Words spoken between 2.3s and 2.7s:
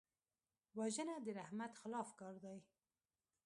دی